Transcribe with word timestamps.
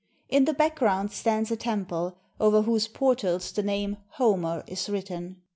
In 0.29 0.45
the 0.45 0.53
background 0.55 1.11
stands 1.11 1.51
a 1.51 1.55
temple, 1.55 2.17
over 2.39 2.63
whose 2.63 2.87
portals 2.87 3.51
the 3.51 3.61
name 3.61 3.97
"Homer" 4.09 4.63
is 4.65 4.89
written. 4.89 5.43